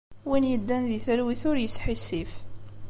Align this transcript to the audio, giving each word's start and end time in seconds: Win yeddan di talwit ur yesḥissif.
Win 0.29 0.43
yeddan 0.51 0.83
di 0.89 0.99
talwit 1.05 1.41
ur 1.49 1.57
yesḥissif. 1.59 2.31